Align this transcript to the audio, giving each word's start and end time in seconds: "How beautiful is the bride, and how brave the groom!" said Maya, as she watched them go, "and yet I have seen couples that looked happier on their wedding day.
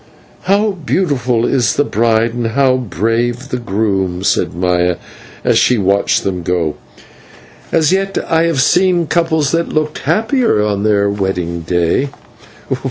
"How 0.45 0.71
beautiful 0.71 1.45
is 1.45 1.75
the 1.75 1.83
bride, 1.83 2.33
and 2.33 2.47
how 2.47 2.77
brave 2.77 3.49
the 3.49 3.59
groom!" 3.59 4.23
said 4.23 4.51
Maya, 4.55 4.95
as 5.43 5.59
she 5.59 5.77
watched 5.77 6.23
them 6.23 6.41
go, 6.41 6.73
"and 7.71 7.91
yet 7.91 8.17
I 8.27 8.45
have 8.45 8.63
seen 8.63 9.05
couples 9.05 9.51
that 9.51 9.69
looked 9.69 9.99
happier 9.99 10.59
on 10.63 10.81
their 10.81 11.07
wedding 11.07 11.61
day. 11.61 12.09